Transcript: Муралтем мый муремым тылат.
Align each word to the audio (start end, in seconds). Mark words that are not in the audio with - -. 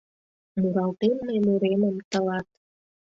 Муралтем 0.59 1.13
мый 1.25 1.37
муремым 1.45 1.95
тылат. 2.11 2.47